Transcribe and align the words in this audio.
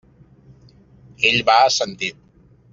Ell 1.31 1.39
va 1.53 1.61
assentir. 1.69 2.13